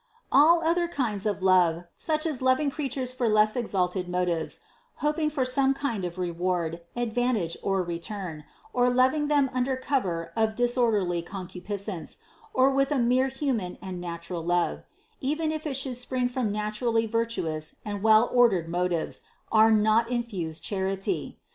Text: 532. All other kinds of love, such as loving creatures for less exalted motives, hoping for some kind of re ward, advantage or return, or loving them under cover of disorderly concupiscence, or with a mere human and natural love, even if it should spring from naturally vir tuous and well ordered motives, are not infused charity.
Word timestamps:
532. 0.31 0.39
All 0.39 0.67
other 0.67 0.87
kinds 0.91 1.25
of 1.27 1.43
love, 1.43 1.83
such 1.95 2.25
as 2.25 2.41
loving 2.41 2.71
creatures 2.71 3.13
for 3.13 3.29
less 3.29 3.55
exalted 3.55 4.09
motives, 4.09 4.61
hoping 4.95 5.29
for 5.29 5.45
some 5.45 5.75
kind 5.75 6.03
of 6.03 6.17
re 6.17 6.31
ward, 6.31 6.81
advantage 6.95 7.55
or 7.61 7.83
return, 7.83 8.43
or 8.73 8.89
loving 8.89 9.27
them 9.27 9.47
under 9.53 9.77
cover 9.77 10.31
of 10.35 10.55
disorderly 10.55 11.21
concupiscence, 11.21 12.17
or 12.51 12.71
with 12.71 12.91
a 12.91 12.97
mere 12.97 13.27
human 13.27 13.77
and 13.79 14.01
natural 14.01 14.43
love, 14.43 14.81
even 15.19 15.51
if 15.51 15.67
it 15.67 15.75
should 15.75 15.97
spring 15.97 16.27
from 16.27 16.51
naturally 16.51 17.05
vir 17.05 17.25
tuous 17.25 17.75
and 17.85 18.01
well 18.01 18.27
ordered 18.33 18.67
motives, 18.67 19.21
are 19.51 19.71
not 19.71 20.09
infused 20.09 20.63
charity. 20.63 21.37